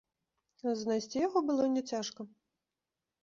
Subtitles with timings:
[0.79, 2.21] Знайсці яго было не цяжка.